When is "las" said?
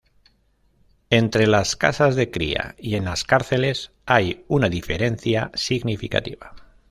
1.45-1.75, 3.05-3.23